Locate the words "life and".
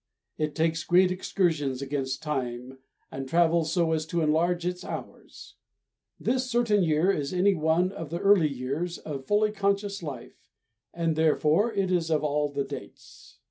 10.01-11.15